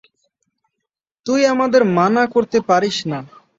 তুই 1.25 1.41
আমাদের 1.53 1.81
মানা 1.97 2.23
করতে 2.33 2.57
পারিস 2.69 2.97
না। 3.07 3.19